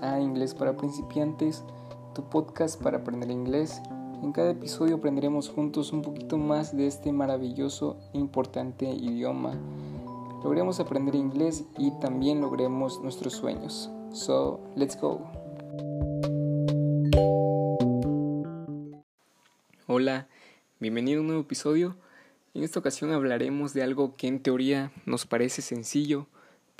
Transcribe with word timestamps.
a 0.00 0.20
Inglés 0.20 0.54
para 0.54 0.76
principiantes, 0.76 1.64
tu 2.14 2.22
podcast 2.22 2.80
para 2.80 2.98
aprender 2.98 3.30
inglés. 3.30 3.82
En 4.22 4.30
cada 4.30 4.52
episodio 4.52 4.96
aprenderemos 4.96 5.48
juntos 5.48 5.92
un 5.92 6.02
poquito 6.02 6.38
más 6.38 6.76
de 6.76 6.86
este 6.86 7.10
maravilloso 7.10 7.98
e 8.14 8.18
importante 8.18 8.88
idioma. 8.88 9.58
Logremos 10.44 10.78
aprender 10.78 11.16
inglés 11.16 11.64
y 11.78 11.90
también 11.98 12.40
logremos 12.40 13.00
nuestros 13.02 13.32
sueños. 13.32 13.90
So, 14.12 14.60
let's 14.76 14.96
go. 15.00 15.20
Hola, 19.88 20.28
bienvenido 20.78 21.18
a 21.18 21.20
un 21.22 21.26
nuevo 21.26 21.42
episodio. 21.42 21.96
En 22.54 22.62
esta 22.62 22.78
ocasión 22.78 23.12
hablaremos 23.12 23.74
de 23.74 23.82
algo 23.82 24.14
que 24.14 24.28
en 24.28 24.40
teoría 24.40 24.92
nos 25.06 25.26
parece 25.26 25.60
sencillo, 25.60 26.28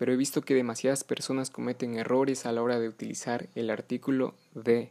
pero 0.03 0.15
he 0.15 0.17
visto 0.17 0.43
que 0.43 0.57
demasiadas 0.57 1.05
personas 1.05 1.51
cometen 1.51 1.97
errores 1.97 2.45
a 2.45 2.51
la 2.51 2.61
hora 2.61 2.81
de 2.81 2.89
utilizar 2.89 3.49
el 3.55 3.71
artículo 3.71 4.35
de. 4.53 4.91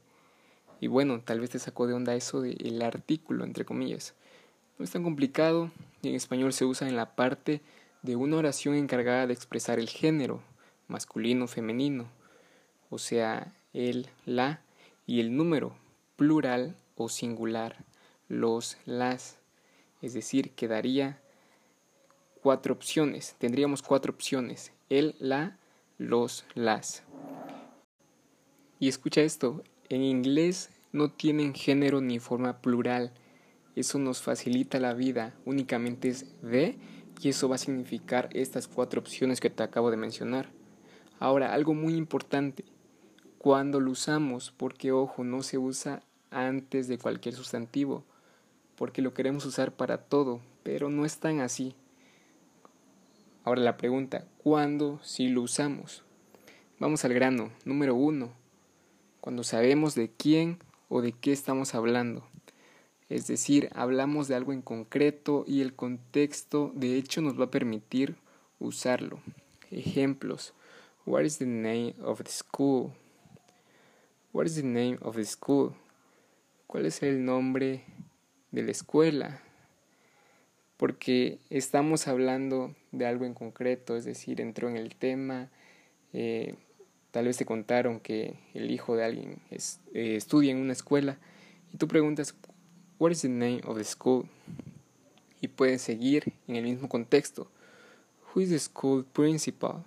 Y 0.80 0.88
bueno, 0.88 1.20
tal 1.20 1.42
vez 1.42 1.50
te 1.50 1.60
sacó 1.60 1.86
de 1.86 1.94
onda 1.94 2.16
eso 2.16 2.40
de 2.40 2.52
el 2.52 2.82
artículo, 2.82 3.44
entre 3.44 3.66
comillas. 3.66 4.14
No 4.80 4.86
es 4.86 4.92
tan 4.92 5.04
complicado 5.04 5.70
y 6.02 6.08
en 6.08 6.16
español 6.16 6.54
se 6.54 6.64
usa 6.64 6.88
en 6.88 6.96
la 6.96 7.14
parte 7.14 7.60
de 8.04 8.16
una 8.16 8.38
oración 8.38 8.74
encargada 8.74 9.28
de 9.28 9.34
expresar 9.34 9.80
el 9.80 9.90
género, 9.90 10.42
masculino, 10.88 11.46
femenino, 11.46 12.08
o 12.90 12.98
sea, 12.98 13.54
el, 13.74 14.08
la 14.26 14.62
y 15.06 15.20
el 15.20 15.36
número, 15.36 15.76
plural 16.16 16.78
o 16.96 17.10
singular, 17.10 17.84
los, 18.30 18.78
las. 18.86 19.40
Es 20.02 20.14
decir, 20.14 20.52
quedaría 20.52 21.20
cuatro 22.42 22.74
opciones, 22.74 23.36
tendríamos 23.40 23.82
cuatro 23.82 24.14
opciones, 24.14 24.72
el, 24.92 25.16
la, 25.20 25.58
los, 25.98 26.46
las. 26.54 27.04
Y 28.78 28.90
escucha 28.90 29.22
esto, 29.22 29.64
en 29.88 30.04
inglés 30.04 30.70
no 30.92 31.10
tienen 31.10 31.54
género 31.54 32.02
ni 32.02 32.20
forma 32.20 32.62
plural. 32.62 33.14
Eso 33.76 34.00
nos 34.00 34.22
facilita 34.22 34.82
la 34.82 34.94
vida, 34.94 35.34
únicamente 35.46 36.10
es 36.10 36.42
de 36.42 36.78
y 37.22 37.30
eso 37.30 37.48
va 37.48 37.56
a 37.56 37.60
significar 37.60 38.30
estas 38.34 38.68
cuatro 38.68 39.00
opciones 39.00 39.40
que 39.40 39.50
te 39.50 39.64
acabo 39.64 39.92
de 39.92 39.98
mencionar. 39.98 40.50
Ahora, 41.20 41.54
algo 41.54 41.74
muy 41.74 41.94
importante, 41.96 42.66
cuando 43.38 43.80
lo 43.80 43.92
usamos, 43.92 44.52
porque 44.58 44.92
ojo, 44.92 45.24
no 45.24 45.42
se 45.42 45.58
usa 45.58 46.02
antes 46.32 46.90
de 46.90 46.98
cualquier 46.98 47.36
sustantivo, 47.36 48.04
porque 48.76 49.02
lo 49.02 49.14
queremos 49.14 49.46
usar 49.46 49.72
para 49.72 50.00
todo, 50.00 50.42
pero 50.64 50.90
no 50.90 51.06
es 51.06 51.20
tan 51.20 51.40
así. 51.40 51.76
Ahora 53.44 53.62
la 53.62 53.76
pregunta, 53.76 54.28
¿cuándo 54.38 55.00
si 55.02 55.28
lo 55.28 55.42
usamos? 55.42 56.04
Vamos 56.78 57.06
al 57.06 57.14
grano. 57.16 57.52
Número 57.66 57.96
uno, 57.96 58.32
cuando 59.20 59.44
sabemos 59.44 59.96
de 59.96 60.12
quién 60.16 60.60
o 60.90 61.02
de 61.02 61.12
qué 61.12 61.32
estamos 61.32 61.74
hablando. 61.74 62.24
Es 63.10 63.26
decir, 63.26 63.70
hablamos 63.74 64.28
de 64.28 64.36
algo 64.36 64.54
en 64.54 64.62
concreto 64.62 65.44
y 65.48 65.62
el 65.62 65.74
contexto 65.74 66.72
de 66.76 66.98
hecho 66.98 67.22
nos 67.22 67.40
va 67.40 67.46
a 67.46 67.52
permitir 67.52 68.16
usarlo. 68.60 69.20
Ejemplos. 69.72 70.54
What 71.08 71.24
is 71.24 71.40
the 71.40 71.48
name 71.48 71.96
of 72.04 72.22
the 72.22 72.30
school? 72.30 72.92
What 74.34 74.46
is 74.46 74.54
the 74.54 74.64
name 74.64 75.00
of 75.02 75.16
the 75.16 75.26
school? 75.26 75.74
¿Cuál 76.68 76.86
es 76.86 77.02
el 77.02 77.26
nombre 77.26 77.86
de 78.52 78.62
la 78.62 78.72
escuela? 78.72 79.42
Porque 80.82 81.38
estamos 81.52 82.08
hablando 82.08 82.74
de 82.92 83.06
algo 83.06 83.26
en 83.26 83.36
concreto, 83.36 83.96
es 83.96 84.04
decir, 84.04 84.42
entró 84.42 84.68
en 84.68 84.78
el 84.78 84.96
tema, 84.96 85.52
eh, 86.12 86.56
tal 87.12 87.26
vez 87.26 87.38
te 87.38 87.46
contaron 87.46 88.00
que 88.00 88.40
el 88.56 88.72
hijo 88.72 88.96
de 88.96 89.06
alguien 89.06 89.38
eh, 89.52 90.16
estudia 90.16 90.50
en 90.50 90.58
una 90.58 90.74
escuela 90.74 91.20
y 91.72 91.78
tú 91.78 91.88
preguntas, 91.88 92.34
What 92.98 93.12
is 93.12 93.22
the 93.22 93.30
name 93.30 93.62
of 93.68 93.78
the 93.78 93.84
school? 93.84 94.26
Y 95.40 95.50
puedes 95.50 95.84
seguir 95.84 96.34
en 96.48 96.56
el 96.56 96.64
mismo 96.64 96.90
contexto. 96.90 97.48
Who 98.34 98.42
is 98.42 98.50
the 98.50 98.58
school 98.58 99.06
principal? 99.06 99.84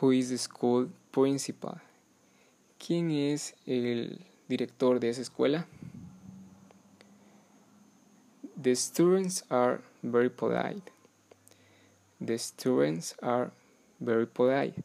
Who 0.00 0.12
is 0.12 0.28
the 0.28 0.38
school 0.38 0.92
principal? 1.10 1.82
¿Quién 2.78 3.10
es 3.10 3.56
el 3.66 4.20
director 4.46 5.00
de 5.00 5.08
esa 5.08 5.22
escuela? 5.22 5.66
The 8.66 8.74
students 8.74 9.44
are 9.48 9.80
very 10.02 10.28
polite. 10.28 10.90
The 12.20 12.36
students 12.36 13.14
are 13.22 13.52
very 14.00 14.26
polite. 14.26 14.82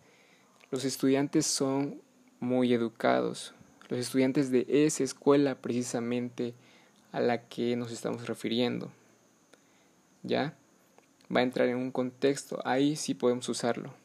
Los 0.70 0.86
estudiantes 0.86 1.48
son 1.48 2.00
muy 2.40 2.76
educados. 2.76 3.56
Los 3.90 4.00
estudiantes 4.00 4.52
de 4.52 4.68
esa 4.70 5.04
escuela 5.04 5.56
precisamente 5.56 6.54
a 7.12 7.22
la 7.22 7.48
que 7.48 7.76
nos 7.76 7.92
estamos 7.92 8.28
refiriendo. 8.28 8.92
¿Ya? 10.22 10.54
Va 11.36 11.40
a 11.40 11.44
entrar 11.44 11.68
en 11.68 11.78
un 11.78 11.90
contexto, 11.90 12.62
ahí 12.64 12.96
sí 12.96 13.16
podemos 13.16 13.50
usarlo. 13.50 13.96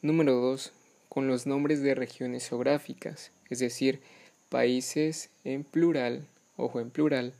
Número 0.00 0.34
2. 0.34 0.72
Con 1.08 1.28
los 1.28 1.46
nombres 1.46 1.82
de 1.84 1.94
regiones 1.94 2.48
geográficas, 2.48 3.30
es 3.48 3.60
decir, 3.60 4.00
países 4.48 5.30
en 5.44 5.62
plural, 5.62 6.26
ojo 6.56 6.80
en 6.80 6.90
plural, 6.90 7.32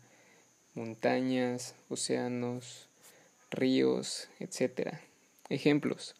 montañas, 0.75 1.75
océanos, 1.89 2.89
ríos, 3.51 4.29
etc. 4.41 4.99
Ejemplos. 5.49 6.15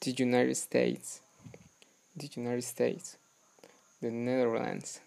The 0.00 0.14
United 0.22 0.56
States, 0.56 1.20
the 2.16 2.30
United 2.36 2.64
States, 2.64 3.18
the 4.00 4.10
Netherlands. 4.10 5.00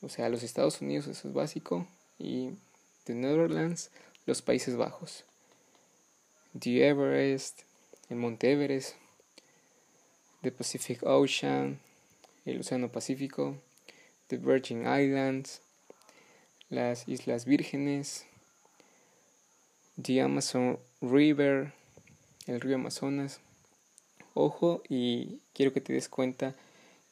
O 0.00 0.08
sea, 0.08 0.28
los 0.28 0.42
Estados 0.42 0.80
Unidos, 0.80 1.08
eso 1.08 1.28
es 1.28 1.34
básico, 1.34 1.88
y 2.18 2.50
the 3.04 3.14
Netherlands, 3.14 3.90
los 4.26 4.42
Países 4.42 4.76
Bajos. 4.76 5.24
The 6.58 6.86
Everest, 6.86 7.62
el 8.10 8.16
Monte 8.18 8.52
Everest, 8.52 8.94
the 10.42 10.52
Pacific 10.52 11.02
Ocean, 11.02 11.80
el 12.44 12.60
Océano 12.60 12.90
Pacífico, 12.90 13.56
the 14.28 14.36
Virgin 14.36 14.86
Islands, 14.86 15.60
las 16.70 17.08
Islas 17.08 17.46
Vírgenes, 17.46 18.26
the 20.00 20.20
Amazon 20.20 20.78
River, 21.00 21.72
el 22.46 22.60
río 22.60 22.76
Amazonas. 22.76 23.40
Ojo 24.34 24.82
y 24.88 25.40
quiero 25.54 25.72
que 25.72 25.80
te 25.80 25.94
des 25.94 26.08
cuenta 26.08 26.54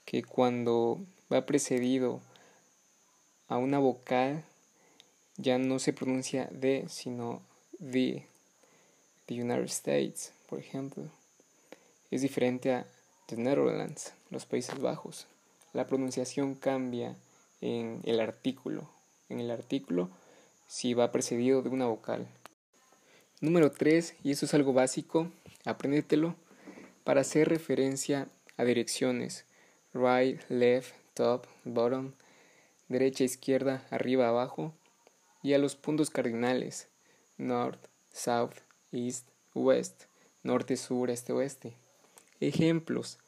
que 0.05 0.22
cuando 0.22 1.00
va 1.33 1.47
precedido 1.47 2.21
a 3.49 3.56
una 3.56 3.78
vocal 3.78 4.44
ya 5.37 5.59
no 5.59 5.78
se 5.78 5.93
pronuncia 5.93 6.49
de, 6.53 6.84
sino 6.88 7.43
the. 7.78 8.27
The 9.27 9.43
United 9.43 9.65
States, 9.65 10.33
por 10.49 10.61
ejemplo, 10.61 11.03
es 12.12 12.23
diferente 12.23 12.73
a 12.73 12.87
the 13.27 13.37
Netherlands, 13.37 14.12
los 14.31 14.47
Países 14.47 14.78
Bajos. 14.78 15.27
La 15.73 15.88
pronunciación 15.88 16.55
cambia 16.55 17.17
en 17.61 18.03
el 18.05 18.21
artículo 18.21 18.88
en 19.28 19.41
el 19.41 19.50
artículo 19.50 20.10
si 20.66 20.94
va 20.94 21.12
precedido 21.12 21.62
de 21.62 21.69
una 21.69 21.87
vocal. 21.87 22.26
Número 23.41 23.70
3, 23.70 24.16
y 24.22 24.31
eso 24.31 24.47
es 24.47 24.54
algo 24.54 24.72
básico, 24.72 25.31
apréndetelo, 25.64 26.34
para 27.04 27.20
hacer 27.20 27.48
referencia 27.48 28.28
a 28.56 28.64
direcciones, 28.64 29.44
right, 29.92 30.41
left, 30.48 30.94
top, 31.14 31.47
bottom, 31.64 32.12
derecha, 32.88 33.25
izquierda, 33.25 33.87
arriba, 33.91 34.28
abajo, 34.28 34.75
y 35.43 35.53
a 35.53 35.58
los 35.58 35.76
puntos 35.76 36.10
cardinales, 36.10 36.88
north, 37.37 37.87
south, 38.11 38.56
east, 38.90 39.28
west, 39.55 40.05
norte, 40.43 40.76
sur, 40.76 41.11
este, 41.11 41.32
oeste. 41.32 41.75
Ejemplos, 42.40 43.19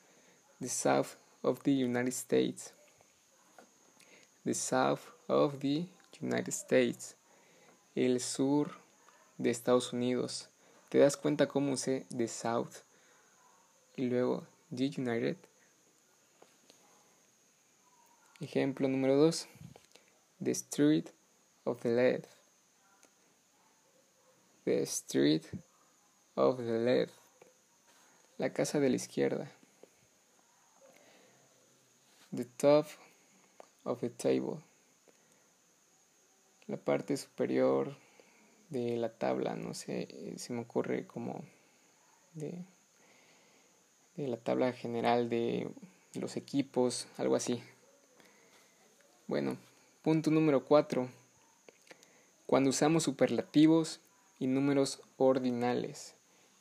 the 0.61 0.69
south 0.69 1.17
of 1.43 1.61
the 1.63 1.85
United 1.85 2.13
States, 2.13 2.75
the 4.45 4.55
south 4.55 5.11
of 5.29 5.61
the 5.61 5.87
United 6.21 6.53
States, 6.53 7.17
el 7.95 8.21
sur 8.21 8.71
de 9.39 9.51
Estados 9.51 9.93
Unidos. 9.93 10.49
¿Te 10.89 10.99
das 10.99 11.17
cuenta 11.17 11.47
cómo 11.47 11.73
usé 11.73 12.07
the 12.17 12.29
South 12.29 12.83
y 13.97 14.07
luego 14.07 14.47
the 14.75 14.91
United? 14.97 15.37
Ejemplo 18.41 18.89
número 18.89 19.17
2. 19.17 19.49
The 20.41 20.53
street 20.53 21.11
of 21.65 21.83
the 21.83 21.91
left. 21.91 22.29
The 24.65 24.87
street 24.87 25.45
of 26.37 26.59
the 26.59 26.79
left. 26.79 27.13
La 28.39 28.53
casa 28.53 28.79
de 28.79 28.89
la 28.89 28.97
izquierda. 28.97 29.51
The 32.33 32.45
top 32.45 32.87
of 33.89 34.01
the 34.01 34.11
table 34.11 34.59
la 36.69 36.77
parte 36.77 37.17
superior 37.17 37.97
de 38.69 38.97
la 38.99 39.09
tabla, 39.09 39.57
no 39.57 39.73
sé, 39.73 40.35
se 40.37 40.53
me 40.53 40.61
ocurre 40.61 41.07
como 41.07 41.43
de, 42.35 42.63
de 44.17 44.29
la 44.29 44.37
tabla 44.37 44.73
general 44.73 45.31
de 45.31 45.71
los 46.13 46.37
equipos, 46.37 47.09
algo 47.17 47.37
así. 47.37 47.63
Bueno, 49.27 49.57
punto 50.03 50.31
número 50.31 50.65
4. 50.67 51.09
Cuando 52.47 52.71
usamos 52.71 53.03
superlativos 53.03 54.01
y 54.39 54.47
números 54.47 55.01
ordinales, 55.17 56.15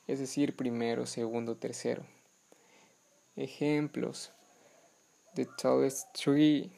es 0.06 0.18
decir, 0.18 0.56
primero, 0.56 1.04
segundo, 1.04 1.56
tercero. 1.56 2.04
Ejemplos. 3.36 4.32
The 5.34 5.46
tallest 5.58 6.12
tree. 6.14 6.70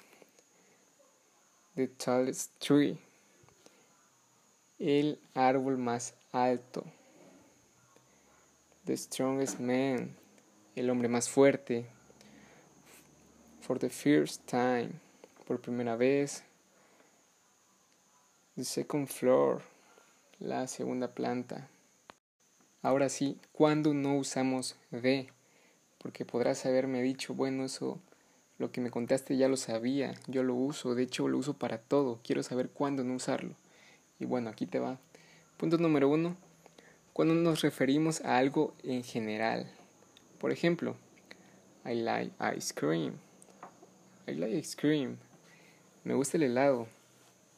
The 1.77 1.87
tallest 1.87 2.51
tree. 2.59 2.99
El 4.79 5.21
árbol 5.35 5.79
más 5.79 6.15
alto. 6.33 6.85
The 8.87 8.97
strongest 8.97 9.61
man. 9.61 10.17
El 10.75 10.91
hombre 10.91 11.09
más 11.09 11.29
fuerte. 11.29 11.87
For 13.61 13.79
the 13.79 13.89
first 13.89 14.47
time. 14.47 14.95
Por 15.47 15.61
primera 15.61 15.95
vez. 15.95 16.43
The 18.57 18.65
second 18.65 19.07
floor. 19.07 19.63
La 20.41 20.67
segunda 20.67 21.15
planta. 21.15 21.69
Ahora 22.83 23.09
sí, 23.09 23.39
¿cuándo 23.53 23.95
no 23.95 24.17
usamos 24.17 24.75
de? 24.91 25.29
Porque 25.99 26.25
podrás 26.25 26.67
haberme 26.67 27.01
dicho, 27.03 27.35
bueno, 27.35 27.65
eso 27.65 28.01
lo 28.61 28.71
que 28.71 28.83
me 28.83 28.91
contaste 28.91 29.39
ya 29.39 29.49
lo 29.49 29.57
sabía, 29.57 30.15
yo 30.27 30.43
lo 30.43 30.55
uso, 30.55 30.95
de 30.95 31.05
hecho 31.05 31.27
lo 31.29 31.39
uso 31.39 31.55
para 31.55 31.79
todo, 31.79 32.21
quiero 32.23 32.43
saber 32.43 32.69
cuándo 32.69 33.03
no 33.03 33.15
usarlo. 33.15 33.55
Y 34.19 34.27
bueno, 34.27 34.51
aquí 34.51 34.67
te 34.67 34.79
va. 34.79 34.99
Punto 35.57 35.79
número 35.79 36.11
uno, 36.11 36.37
cuando 37.15 37.35
nos 37.35 37.63
referimos 37.63 38.21
a 38.21 38.37
algo 38.37 38.75
en 38.83 39.03
general. 39.03 39.67
Por 40.39 40.53
ejemplo, 40.53 40.95
I 41.87 41.95
like 41.95 42.33
ice 42.55 42.75
cream. 42.75 43.15
I 44.29 44.33
like 44.35 44.59
ice 44.59 44.77
cream. 44.77 45.17
Me 46.05 46.13
gusta 46.13 46.37
el 46.37 46.43
helado. 46.43 46.87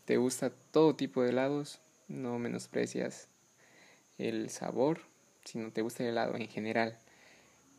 ¿Te 0.04 0.18
gusta 0.18 0.52
todo 0.70 0.94
tipo 0.94 1.24
de 1.24 1.30
helados? 1.30 1.80
No 2.06 2.38
menosprecias 2.38 3.26
el 4.18 4.50
sabor, 4.50 5.00
sino 5.44 5.72
te 5.72 5.82
gusta 5.82 6.04
el 6.04 6.10
helado 6.10 6.36
en 6.36 6.46
general. 6.46 6.96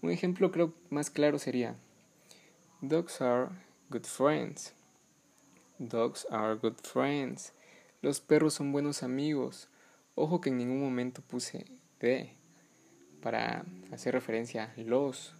Un 0.02 0.12
ejemplo 0.12 0.52
creo 0.52 0.74
más 0.90 1.10
claro 1.10 1.40
sería 1.40 1.78
Dogs 2.86 3.22
are 3.22 3.48
good 3.90 4.04
friends. 4.04 4.74
Dogs 5.80 6.28
are 6.30 6.56
good 6.56 6.76
friends. 6.84 7.54
Los 8.02 8.20
perros 8.20 8.56
son 8.56 8.74
buenos 8.74 9.04
amigos. 9.04 9.70
Ojo 10.16 10.42
que 10.42 10.50
en 10.50 10.58
ningún 10.58 10.82
momento 10.82 11.22
puse 11.22 11.66
de 12.02 12.34
para 13.22 13.64
hacer 13.94 14.14
referencia 14.14 14.66
a 14.66 14.82
los 14.82 15.34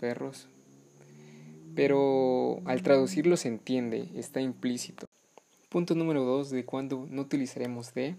perros. 0.00 0.48
Pero 1.76 2.60
al 2.64 2.82
traducirlo 2.82 3.36
se 3.36 3.46
entiende, 3.46 4.08
está 4.16 4.40
implícito. 4.40 5.06
Punto 5.68 5.94
número 5.94 6.24
2 6.24 6.50
de 6.50 6.64
cuando 6.64 7.06
no 7.08 7.22
utilizaremos 7.22 7.94
de. 7.94 8.16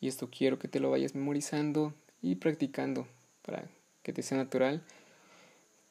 Y 0.00 0.08
esto 0.08 0.30
quiero 0.30 0.58
que 0.58 0.68
te 0.68 0.80
lo 0.80 0.90
vayas 0.90 1.14
memorizando 1.14 1.92
y 2.22 2.36
practicando 2.36 3.06
para 3.44 3.68
que 4.02 4.14
te 4.14 4.22
sea 4.22 4.38
natural 4.38 4.82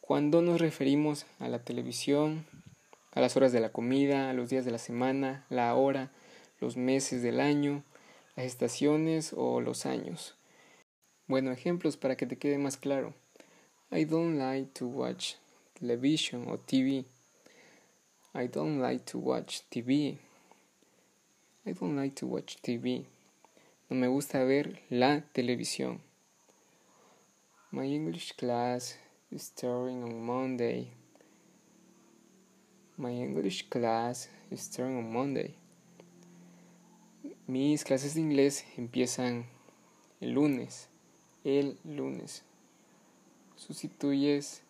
cuando 0.07 0.41
nos 0.41 0.61
referimos 0.61 1.25
a 1.37 1.49
la 1.49 1.59
televisión, 1.59 2.45
a 3.11 3.19
las 3.19 3.35
horas 3.35 3.51
de 3.51 3.59
la 3.59 3.73
comida, 3.73 4.29
a 4.29 4.33
los 4.33 4.49
días 4.49 4.63
de 4.63 4.71
la 4.71 4.77
semana, 4.77 5.45
la 5.49 5.75
hora, 5.75 6.11
los 6.61 6.77
meses 6.77 7.21
del 7.21 7.41
año, 7.41 7.83
las 8.37 8.45
estaciones 8.45 9.33
o 9.35 9.59
los 9.59 9.85
años. 9.85 10.37
Bueno, 11.27 11.51
ejemplos 11.51 11.97
para 11.97 12.15
que 12.15 12.25
te 12.25 12.37
quede 12.37 12.57
más 12.57 12.77
claro. 12.77 13.15
I 13.91 14.05
don't 14.05 14.37
like 14.37 14.71
to 14.75 14.87
watch 14.87 15.33
television 15.77 16.47
o 16.47 16.57
TV. 16.57 17.03
I 18.33 18.47
don't 18.47 18.81
like 18.81 19.03
to 19.11 19.19
watch 19.19 19.59
TV. 19.69 20.19
I 21.65 21.73
don't 21.73 21.97
like 21.97 22.15
to 22.21 22.27
watch 22.27 22.55
TV. 22.61 23.03
No 23.89 23.97
me 23.97 24.07
gusta 24.07 24.41
ver 24.45 24.79
la 24.89 25.19
televisión. 25.33 25.99
My 27.71 27.93
English 27.93 28.35
class 28.37 28.97
starting 29.35 30.03
on 30.03 30.25
Monday. 30.25 30.87
My 32.97 33.11
English 33.11 33.69
class 33.69 34.29
is 34.49 34.61
starting 34.61 34.97
on 34.97 35.11
Monday. 35.11 35.55
Mis 37.47 37.83
clases 37.83 38.15
de 38.15 38.21
inglés 38.21 38.63
empiezan 38.77 39.45
el 40.21 40.33
lunes. 40.33 40.87
El 41.43 41.77
lunes. 41.83 42.43
Sustituyes 43.55 44.61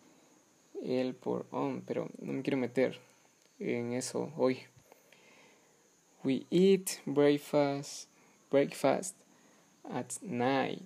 el 0.84 1.14
por 1.14 1.46
on, 1.52 1.82
pero 1.82 2.10
no 2.20 2.34
me 2.34 2.42
quiero 2.42 2.58
meter 2.58 3.00
en 3.60 3.94
eso 3.94 4.32
hoy. 4.38 4.66
We 6.24 6.46
eat 6.50 7.00
breakfast 7.06 8.10
breakfast 8.50 9.16
at 9.90 10.18
night. 10.22 10.84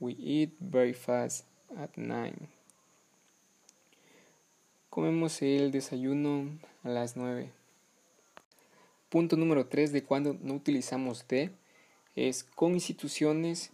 We 0.00 0.12
eat 0.12 0.58
breakfast 0.60 1.44
at 1.76 1.90
nine. 1.96 2.48
Comemos 4.90 5.42
el 5.42 5.72
desayuno 5.72 6.58
a 6.82 6.88
las 6.88 7.16
nueve. 7.16 7.50
Punto 9.08 9.36
número 9.36 9.66
3 9.66 9.92
de 9.92 10.02
cuando 10.02 10.36
no 10.42 10.54
utilizamos 10.54 11.26
de 11.28 11.50
es 12.16 12.44
con 12.44 12.72
instituciones, 12.72 13.70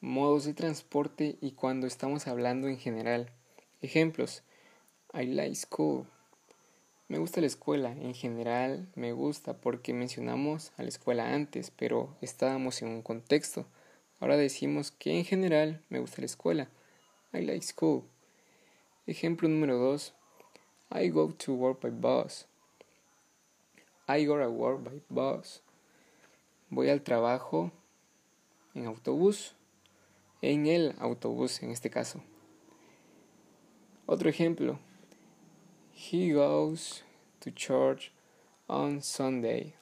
modos 0.00 0.44
de 0.44 0.54
transporte 0.54 1.36
y 1.40 1.52
cuando 1.52 1.86
estamos 1.86 2.26
hablando 2.26 2.68
en 2.68 2.78
general. 2.78 3.30
Ejemplos. 3.82 4.42
I 5.12 5.26
like 5.26 5.54
school. 5.54 6.06
Me 7.08 7.18
gusta 7.18 7.40
la 7.40 7.46
escuela. 7.46 7.92
En 7.92 8.14
general 8.14 8.88
me 8.94 9.12
gusta 9.12 9.54
porque 9.58 9.92
mencionamos 9.92 10.72
a 10.76 10.82
la 10.82 10.88
escuela 10.88 11.34
antes, 11.34 11.70
pero 11.70 12.16
estábamos 12.20 12.80
en 12.82 12.88
un 12.88 13.02
contexto. 13.02 13.66
Ahora 14.18 14.36
decimos 14.36 14.90
que 14.90 15.18
en 15.18 15.24
general 15.24 15.82
me 15.90 15.98
gusta 16.00 16.22
la 16.22 16.26
escuela. 16.26 16.68
I 17.34 17.40
like 17.40 17.64
school. 17.64 18.04
Ejemplo 19.08 19.48
número 19.48 19.76
2. 19.76 20.12
I 20.92 21.08
go 21.08 21.32
to 21.32 21.52
work 21.52 21.80
by 21.80 21.90
bus. 21.90 22.46
I 24.06 24.24
go 24.24 24.38
to 24.38 24.48
work 24.48 24.84
by 24.84 25.00
bus. 25.10 25.60
Voy 26.70 26.88
al 26.90 27.02
trabajo 27.02 27.72
en 28.72 28.86
autobús. 28.86 29.54
En 30.42 30.66
el 30.68 30.94
autobús 31.00 31.60
en 31.60 31.72
este 31.72 31.90
caso. 31.90 32.22
Otro 34.06 34.30
ejemplo. 34.30 34.78
He 35.90 36.32
goes 36.32 37.02
to 37.40 37.50
church 37.50 38.12
on 38.68 39.02
Sunday. 39.02 39.74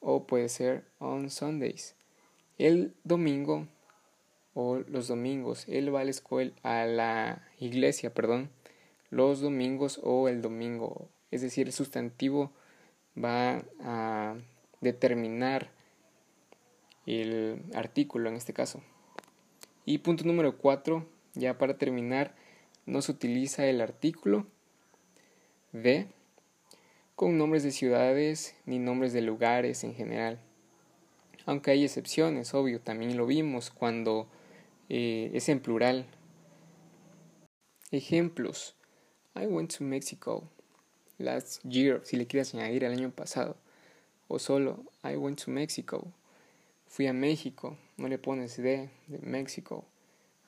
O 0.00 0.26
puede 0.26 0.48
ser 0.48 0.84
on 0.98 1.30
Sundays. 1.30 1.94
El 2.58 2.92
domingo 3.04 3.68
o 4.54 4.78
los 4.88 5.08
domingos. 5.08 5.66
Él 5.68 5.94
va 5.94 6.00
a 6.00 6.04
la 6.04 6.10
escuela, 6.10 6.52
a 6.62 6.84
la 6.84 7.48
iglesia, 7.58 8.12
perdón, 8.12 8.50
los 9.10 9.40
domingos 9.40 10.00
o 10.02 10.28
el 10.28 10.42
domingo. 10.42 11.08
Es 11.30 11.42
decir, 11.42 11.66
el 11.66 11.72
sustantivo 11.72 12.50
va 13.16 13.62
a 13.80 14.36
determinar 14.80 15.70
el 17.06 17.62
artículo 17.74 18.28
en 18.28 18.36
este 18.36 18.52
caso. 18.52 18.82
Y 19.84 19.98
punto 19.98 20.24
número 20.24 20.56
4, 20.58 21.06
ya 21.34 21.58
para 21.58 21.76
terminar, 21.76 22.34
no 22.86 23.02
se 23.02 23.12
utiliza 23.12 23.66
el 23.66 23.80
artículo 23.80 24.46
de 25.72 26.06
con 27.14 27.38
nombres 27.38 27.62
de 27.62 27.70
ciudades 27.70 28.54
ni 28.66 28.78
nombres 28.78 29.12
de 29.12 29.22
lugares 29.22 29.84
en 29.84 29.94
general. 29.94 30.40
Aunque 31.46 31.72
hay 31.72 31.84
excepciones, 31.84 32.54
obvio, 32.54 32.80
también 32.80 33.16
lo 33.16 33.26
vimos 33.26 33.70
cuando 33.70 34.28
eh, 34.94 35.30
es 35.32 35.48
en 35.48 35.60
plural. 35.60 36.04
Ejemplos. 37.90 38.76
I 39.34 39.46
went 39.46 39.74
to 39.78 39.84
Mexico 39.84 40.46
last 41.16 41.64
year, 41.64 42.02
si 42.04 42.18
le 42.18 42.26
quieres 42.26 42.54
añadir 42.54 42.84
el 42.84 42.92
año 42.92 43.10
pasado. 43.10 43.56
O 44.28 44.38
solo 44.38 44.84
I 45.02 45.16
went 45.16 45.42
to 45.42 45.50
Mexico. 45.50 46.12
Fui 46.88 47.06
a 47.06 47.14
México. 47.14 47.78
No 47.96 48.06
le 48.06 48.18
pones 48.18 48.58
de, 48.58 48.90
de 49.06 49.18
México. 49.22 49.86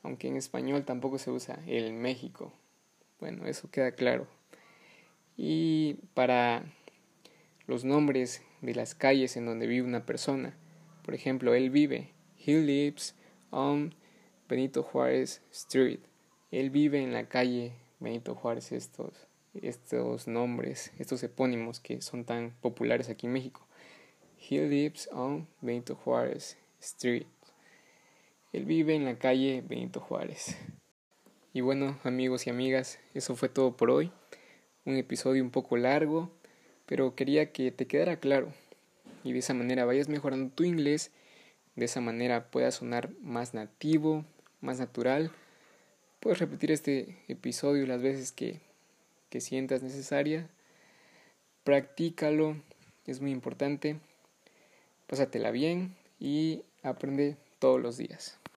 Aunque 0.03 0.29
en 0.29 0.37
español 0.37 0.85
tampoco 0.85 1.17
se 1.19 1.31
usa 1.31 1.59
el 1.67 1.95
México. 1.95 2.53
Bueno, 3.21 3.47
eso 3.47 3.71
queda 3.71 3.93
claro. 3.93 4.27
Y 5.39 5.95
para 6.13 6.67
los 7.67 7.85
nombres 7.85 8.43
de 8.61 8.75
las 8.75 8.95
calles 8.95 9.39
en 9.39 9.47
donde 9.47 9.67
vive 9.67 9.87
una 9.87 10.05
persona. 10.05 10.55
Por 11.03 11.15
ejemplo, 11.15 11.55
él 11.55 11.71
vive. 11.71 12.11
He 12.37 12.61
lives 12.61 13.15
on 13.51 13.95
Benito 14.49 14.83
Juárez 14.83 15.43
Street. 15.51 16.01
Él 16.51 16.71
vive 16.71 17.03
en 17.03 17.13
la 17.13 17.29
calle 17.29 17.73
Benito 18.01 18.35
Juárez, 18.35 18.73
estos, 18.73 19.13
estos 19.55 20.29
nombres, 20.29 20.93
estos 20.99 21.23
epónimos 21.23 21.81
que 21.81 22.01
son 22.03 22.25
tan 22.25 22.53
populares 22.61 23.09
aquí 23.09 23.27
en 23.27 23.33
México. 23.33 23.67
He 24.39 24.67
lives 24.69 25.09
on 25.13 25.49
Benito 25.61 25.95
Juárez 25.95 26.57
Street. 26.81 27.27
Él 28.53 28.65
vive 28.65 28.95
en 28.95 29.05
la 29.05 29.19
calle 29.19 29.63
Benito 29.67 30.01
Juárez. 30.01 30.57
Y 31.53 31.61
bueno, 31.61 31.99
amigos 32.05 32.47
y 32.47 32.51
amigas, 32.51 32.99
eso 33.15 33.37
fue 33.37 33.49
todo 33.49 33.77
por 33.77 33.91
hoy. 33.91 34.13
Un 34.85 34.97
episodio 34.97 35.43
un 35.43 35.51
poco 35.51 35.77
largo, 35.77 36.31
pero 36.87 37.15
quería 37.15 37.53
que 37.53 37.73
te 37.73 37.87
quedara 37.87 38.21
claro 38.21 38.53
y 39.25 39.33
de 39.33 39.39
esa 39.39 39.55
manera 39.55 39.87
vayas 39.87 40.09
mejorando 40.09 40.55
tu 40.55 40.63
inglés, 40.63 41.11
de 41.75 41.87
esa 41.87 42.01
manera 42.01 42.51
puedas 42.51 42.77
sonar 42.77 43.11
más 43.21 43.55
nativo, 43.55 44.25
más 44.64 44.78
natural. 44.78 45.30
Puedes 46.21 46.38
repetir 46.38 46.73
este 46.73 47.18
episodio 47.28 47.87
las 47.87 48.02
veces 48.02 48.33
que, 48.33 48.61
que 49.28 49.40
sientas 49.40 49.83
necesaria. 49.83 50.49
Practícalo, 51.62 52.56
es 53.06 53.21
muy 53.21 53.30
importante. 53.30 53.99
Pásatela 55.06 55.50
bien 55.50 55.94
y 56.18 56.62
aprende 56.83 57.37
todos 57.59 57.80
los 57.80 57.99
días. 57.99 58.38